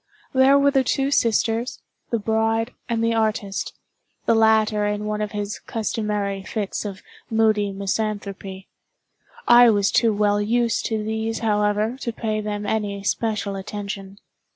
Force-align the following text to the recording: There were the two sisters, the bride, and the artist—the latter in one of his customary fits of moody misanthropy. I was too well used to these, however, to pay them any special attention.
There 0.33 0.57
were 0.57 0.71
the 0.71 0.83
two 0.83 1.11
sisters, 1.11 1.83
the 2.09 2.17
bride, 2.17 2.71
and 2.89 3.03
the 3.03 3.13
artist—the 3.13 4.33
latter 4.33 4.87
in 4.87 5.05
one 5.05 5.21
of 5.21 5.31
his 5.33 5.59
customary 5.59 6.41
fits 6.41 6.85
of 6.85 7.03
moody 7.29 7.71
misanthropy. 7.71 8.67
I 9.47 9.69
was 9.69 9.91
too 9.91 10.11
well 10.11 10.41
used 10.41 10.87
to 10.87 11.03
these, 11.03 11.37
however, 11.45 11.97
to 12.01 12.11
pay 12.11 12.41
them 12.41 12.65
any 12.65 13.03
special 13.03 13.55
attention. 13.55 14.17